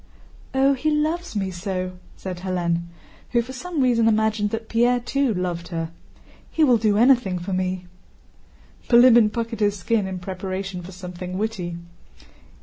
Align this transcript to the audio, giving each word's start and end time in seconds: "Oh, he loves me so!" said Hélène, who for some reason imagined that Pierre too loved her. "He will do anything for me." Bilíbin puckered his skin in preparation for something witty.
"Oh, 0.55 0.73
he 0.73 0.89
loves 0.89 1.35
me 1.35 1.51
so!" 1.51 1.99
said 2.15 2.37
Hélène, 2.39 2.85
who 3.33 3.41
for 3.43 3.53
some 3.53 3.81
reason 3.81 4.07
imagined 4.07 4.49
that 4.49 4.67
Pierre 4.67 4.99
too 4.99 5.31
loved 5.31 5.67
her. 5.67 5.91
"He 6.49 6.63
will 6.63 6.77
do 6.79 6.97
anything 6.97 7.37
for 7.37 7.53
me." 7.53 7.85
Bilíbin 8.89 9.31
puckered 9.31 9.59
his 9.59 9.77
skin 9.77 10.07
in 10.07 10.17
preparation 10.17 10.81
for 10.81 10.91
something 10.91 11.37
witty. 11.37 11.77